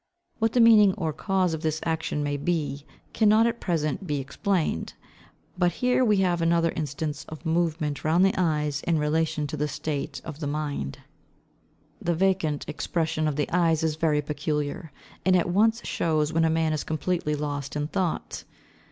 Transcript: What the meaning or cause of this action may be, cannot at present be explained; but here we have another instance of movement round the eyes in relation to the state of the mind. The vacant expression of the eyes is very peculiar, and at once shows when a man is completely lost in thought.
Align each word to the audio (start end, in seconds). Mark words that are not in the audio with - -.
What 0.39 0.53
the 0.53 0.59
meaning 0.59 0.95
or 0.95 1.13
cause 1.13 1.53
of 1.53 1.61
this 1.61 1.79
action 1.83 2.23
may 2.23 2.35
be, 2.35 2.87
cannot 3.13 3.45
at 3.45 3.61
present 3.61 4.07
be 4.07 4.17
explained; 4.19 4.95
but 5.59 5.73
here 5.73 6.03
we 6.03 6.17
have 6.17 6.41
another 6.41 6.71
instance 6.71 7.23
of 7.29 7.45
movement 7.45 8.03
round 8.03 8.25
the 8.25 8.33
eyes 8.35 8.81
in 8.87 8.97
relation 8.97 9.45
to 9.45 9.55
the 9.57 9.67
state 9.67 10.19
of 10.25 10.39
the 10.39 10.47
mind. 10.47 10.97
The 12.01 12.15
vacant 12.15 12.67
expression 12.67 13.27
of 13.27 13.35
the 13.35 13.47
eyes 13.51 13.83
is 13.83 13.95
very 13.95 14.23
peculiar, 14.23 14.91
and 15.23 15.35
at 15.35 15.49
once 15.49 15.85
shows 15.85 16.33
when 16.33 16.45
a 16.45 16.49
man 16.49 16.73
is 16.73 16.83
completely 16.83 17.35
lost 17.35 17.75
in 17.75 17.87
thought. 17.87 18.43